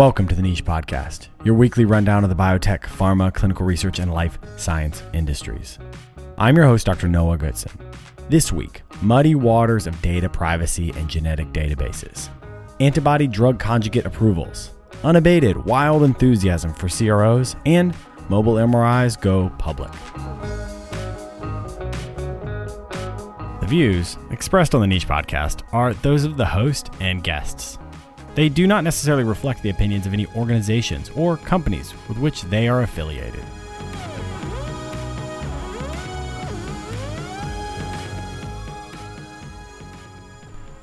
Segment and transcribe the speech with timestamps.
[0.00, 4.10] Welcome to the Niche Podcast, your weekly rundown of the biotech, pharma, clinical research, and
[4.10, 5.78] life science industries.
[6.38, 7.06] I'm your host, Dr.
[7.06, 7.70] Noah Goodson.
[8.30, 12.30] This week, muddy waters of data privacy and genetic databases,
[12.80, 14.70] antibody drug conjugate approvals,
[15.04, 17.94] unabated wild enthusiasm for CROs, and
[18.30, 19.92] mobile MRIs go public.
[23.60, 27.76] The views expressed on the Niche Podcast are those of the host and guests.
[28.34, 32.68] They do not necessarily reflect the opinions of any organizations or companies with which they
[32.68, 33.44] are affiliated.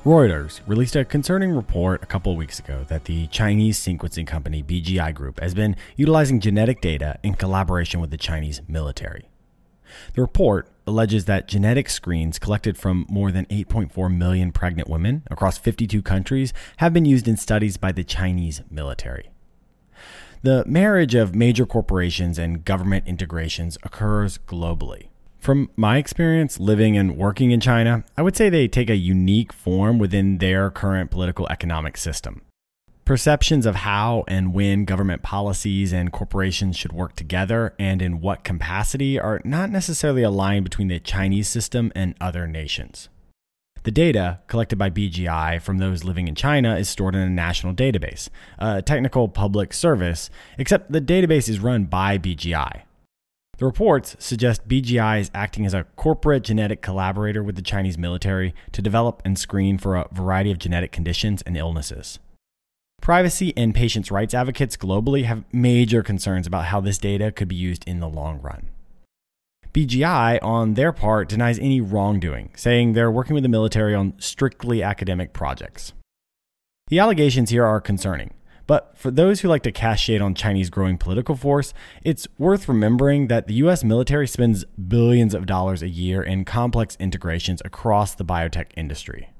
[0.04, 5.12] Reuters released a concerning report a couple weeks ago that the Chinese sequencing company BGI
[5.12, 9.28] Group has been utilizing genetic data in collaboration with the Chinese military.
[10.14, 15.58] The report alleges that genetic screens collected from more than 8.4 million pregnant women across
[15.58, 19.30] 52 countries have been used in studies by the Chinese military.
[20.42, 25.08] The marriage of major corporations and government integrations occurs globally.
[25.38, 29.52] From my experience living and working in China, I would say they take a unique
[29.52, 32.42] form within their current political economic system.
[33.08, 38.44] Perceptions of how and when government policies and corporations should work together and in what
[38.44, 43.08] capacity are not necessarily aligned between the Chinese system and other nations.
[43.84, 47.72] The data collected by BGI from those living in China is stored in a national
[47.72, 52.82] database, a technical public service, except the database is run by BGI.
[53.56, 58.54] The reports suggest BGI is acting as a corporate genetic collaborator with the Chinese military
[58.72, 62.18] to develop and screen for a variety of genetic conditions and illnesses.
[63.00, 67.56] Privacy and patients' rights advocates globally have major concerns about how this data could be
[67.56, 68.68] used in the long run.
[69.72, 74.82] BGI, on their part, denies any wrongdoing, saying they're working with the military on strictly
[74.82, 75.92] academic projects.
[76.88, 78.34] The allegations here are concerning,
[78.66, 82.68] but for those who like to cast shade on Chinese growing political force, it's worth
[82.68, 88.14] remembering that the US military spends billions of dollars a year in complex integrations across
[88.14, 89.30] the biotech industry.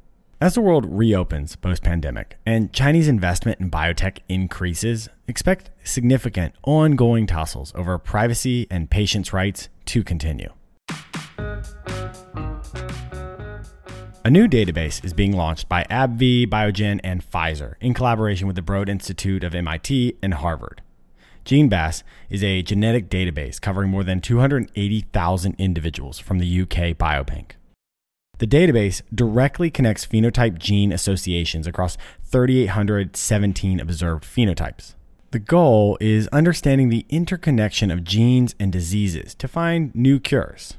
[0.40, 7.26] As the world reopens post pandemic and Chinese investment in biotech increases, expect significant ongoing
[7.26, 10.52] tussles over privacy and patients' rights to continue.
[14.24, 18.62] A new database is being launched by AbbVie, Biogen, and Pfizer in collaboration with the
[18.62, 20.82] Broad Institute of MIT and Harvard.
[21.46, 27.57] GeneBass is a genetic database covering more than 280,000 individuals from the UK Biobank.
[28.38, 34.94] The database directly connects phenotype gene associations across 3,817 observed phenotypes.
[35.32, 40.74] The goal is understanding the interconnection of genes and diseases to find new cures.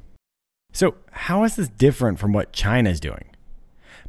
[0.72, 3.25] So, how is this different from what China is doing?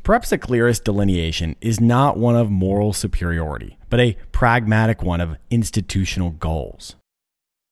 [0.03, 5.37] Perhaps the clearest delineation is not one of moral superiority, but a pragmatic one of
[5.51, 6.97] institutional goals.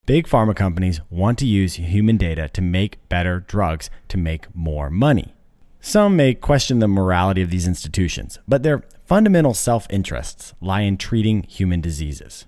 [0.05, 4.91] Big pharma companies want to use human data to make better drugs to make more
[4.91, 5.34] money.
[5.81, 10.97] Some may question the morality of these institutions, but their fundamental self interests lie in
[10.97, 12.47] treating human diseases.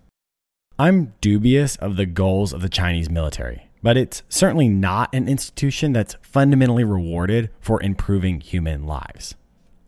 [0.78, 5.92] I'm dubious of the goals of the Chinese military, but it's certainly not an institution
[5.92, 9.34] that's fundamentally rewarded for improving human lives.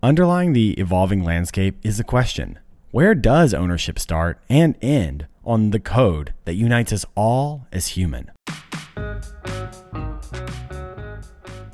[0.03, 2.59] Underlying the evolving landscape is the question
[2.91, 8.31] where does ownership start and end on the code that unites us all as human?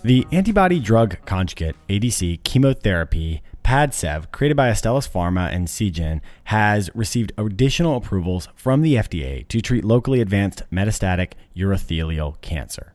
[0.09, 7.33] The antibody drug conjugate ADC chemotherapy Padcev, created by Astellas Pharma and Seagen, has received
[7.37, 12.95] additional approvals from the FDA to treat locally advanced metastatic urothelial cancer.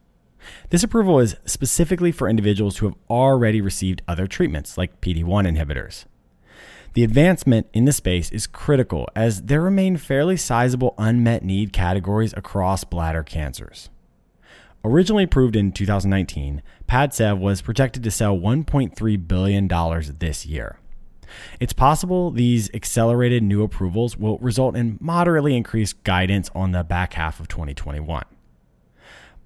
[0.72, 5.46] This approval is specifically for individuals who have already received other treatments, like PD 1
[5.46, 6.06] inhibitors.
[6.94, 12.34] The advancement in the space is critical as there remain fairly sizable unmet need categories
[12.36, 13.92] across bladder cancers.
[14.86, 19.68] Originally approved in 2019, Padcev was projected to sell $1.3 billion
[20.20, 20.78] this year.
[21.60, 27.14] It's possible these accelerated new approvals will result in moderately increased guidance on the back
[27.14, 28.26] half of 2021.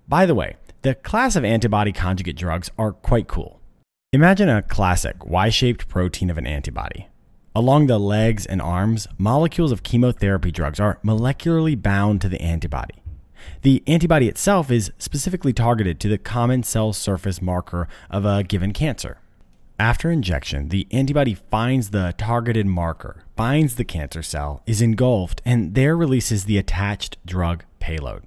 [0.08, 3.62] By the way, the class of antibody conjugate drugs are quite cool.
[4.12, 7.10] Imagine a classic Y shaped protein of an antibody.
[7.54, 12.96] Along the legs and arms, molecules of chemotherapy drugs are molecularly bound to the antibody.
[13.62, 18.74] The antibody itself is specifically targeted to the common cell surface marker of a given
[18.74, 19.20] cancer.
[19.80, 25.76] After injection, the antibody finds the targeted marker, binds the cancer cell, is engulfed, and
[25.76, 28.24] there releases the attached drug payload.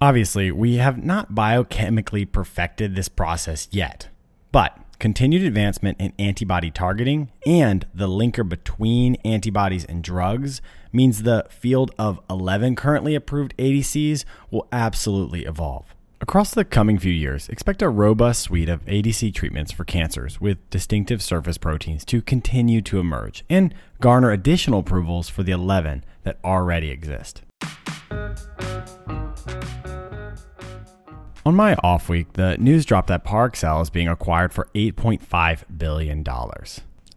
[0.00, 4.08] Obviously, we have not biochemically perfected this process yet,
[4.52, 10.60] but continued advancement in antibody targeting and the linker between antibodies and drugs
[10.92, 15.94] means the field of 11 currently approved ADCs will absolutely evolve.
[16.18, 20.58] Across the coming few years, expect a robust suite of ADC treatments for cancers with
[20.70, 26.38] distinctive surface proteins to continue to emerge and garner additional approvals for the 11 that
[26.42, 27.42] already exist.
[31.46, 36.24] On my off week, the news dropped that Parexel is being acquired for $8.5 billion.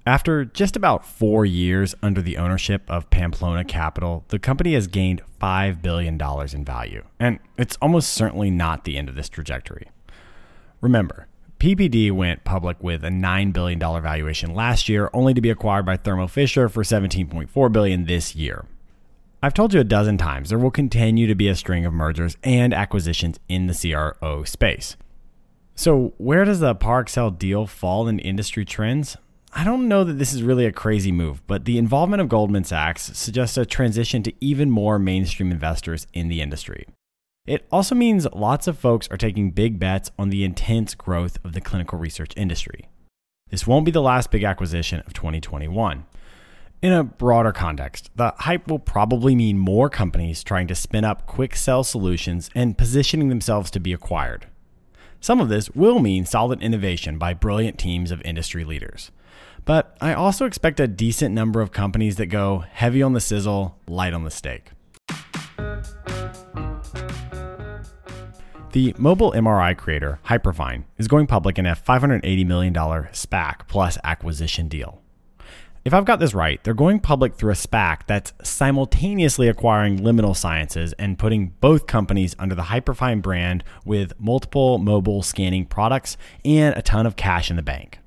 [0.05, 5.23] After just about four years under the ownership of Pamplona Capital, the company has gained
[5.41, 6.21] $5 billion
[6.53, 9.89] in value, and it's almost certainly not the end of this trajectory.
[10.79, 11.25] Remember,
[11.59, 15.97] PPD went public with a $9 billion valuation last year, only to be acquired by
[15.97, 18.67] Thermo Fisher for 17.4 billion this year.
[19.41, 22.35] I've told you a dozen times there will continue to be a string of mergers
[22.43, 24.97] and acquisitions in the CRO space.
[25.75, 29.15] So, where does the Parexel deal fall in industry trends?
[29.53, 32.65] I don't know that this is really a crazy move, but the involvement of Goldman
[32.65, 36.85] Sachs suggests a transition to even more mainstream investors in the industry.
[37.47, 41.53] It also means lots of folks are taking big bets on the intense growth of
[41.53, 42.89] the clinical research industry.
[43.49, 46.05] This won't be the last big acquisition of 2021.
[46.81, 51.25] In a broader context, the hype will probably mean more companies trying to spin up
[51.25, 54.47] quick sell solutions and positioning themselves to be acquired.
[55.19, 59.11] Some of this will mean solid innovation by brilliant teams of industry leaders.
[59.65, 63.77] But I also expect a decent number of companies that go heavy on the sizzle,
[63.85, 64.71] light on the steak.
[68.71, 74.69] The mobile MRI creator, Hyperfine, is going public in a $580 million SPAC plus acquisition
[74.69, 75.01] deal.
[75.85, 80.35] If I've got this right, they're going public through a SPAC that's simultaneously acquiring Liminal
[80.35, 86.75] Sciences and putting both companies under the Hyperfine brand with multiple mobile scanning products and
[86.75, 87.99] a ton of cash in the bank.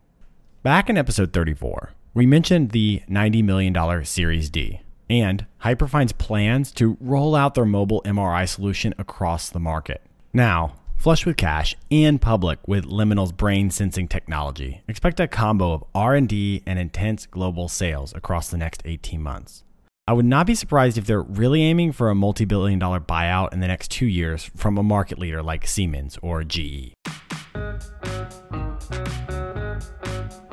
[0.63, 6.99] Back in episode 34, we mentioned the $90 million Series D and Hyperfine's plans to
[7.01, 10.03] roll out their mobile MRI solution across the market.
[10.35, 14.83] Now, Flush with cash and public with Liminal's brain sensing technology.
[14.87, 19.65] Expect a combo of R&D and intense global sales across the next 18 months.
[20.07, 23.59] I would not be surprised if they're really aiming for a multi-billion dollar buyout in
[23.59, 26.93] the next 2 years from a market leader like Siemens or GE.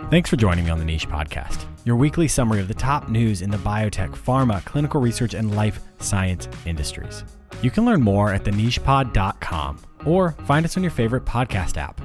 [0.10, 3.44] Thanks for joining me on the Niche Podcast, your weekly summary of the top news
[3.44, 7.24] in the biotech, pharma, clinical research, and life science industries.
[7.62, 12.00] You can learn more at thenichepod.com or find us on your favorite podcast app.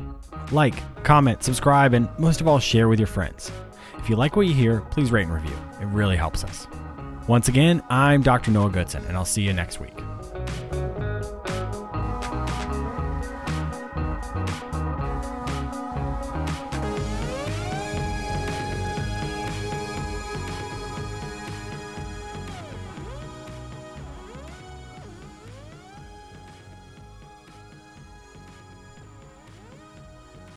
[0.53, 0.75] Like,
[1.05, 3.51] comment, subscribe, and most of all, share with your friends.
[3.99, 5.57] If you like what you hear, please rate and review.
[5.81, 6.67] It really helps us.
[7.27, 8.51] Once again, I'm Dr.
[8.51, 9.95] Noah Goodson, and I'll see you next week.